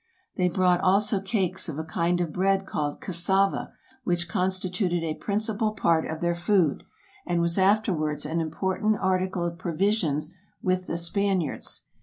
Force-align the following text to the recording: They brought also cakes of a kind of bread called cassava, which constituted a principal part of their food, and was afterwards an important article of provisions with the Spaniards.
They 0.35 0.49
brought 0.49 0.81
also 0.81 1.21
cakes 1.21 1.69
of 1.69 1.77
a 1.77 1.83
kind 1.83 2.21
of 2.21 2.33
bread 2.33 2.65
called 2.65 2.99
cassava, 3.01 3.71
which 4.03 4.27
constituted 4.27 5.03
a 5.03 5.13
principal 5.13 5.73
part 5.73 6.09
of 6.09 6.21
their 6.21 6.33
food, 6.33 6.81
and 7.27 7.39
was 7.39 7.59
afterwards 7.59 8.25
an 8.25 8.41
important 8.41 8.97
article 8.99 9.45
of 9.45 9.59
provisions 9.59 10.33
with 10.59 10.87
the 10.87 10.97
Spaniards. 10.97 11.83